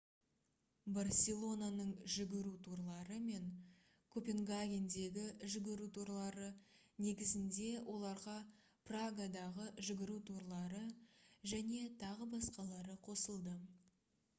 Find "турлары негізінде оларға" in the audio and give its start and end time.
5.99-8.35